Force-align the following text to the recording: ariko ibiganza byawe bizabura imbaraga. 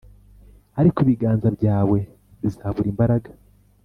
ariko 0.79 0.97
ibiganza 1.05 1.47
byawe 1.57 1.99
bizabura 2.41 2.87
imbaraga. 2.93 3.29